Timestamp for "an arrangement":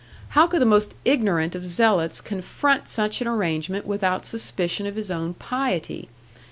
3.21-3.85